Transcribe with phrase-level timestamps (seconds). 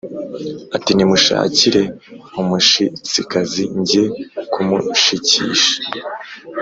[0.75, 1.81] ati “nimunshakire
[2.41, 4.03] umushitsikazi njye
[4.51, 5.75] kumushikisha”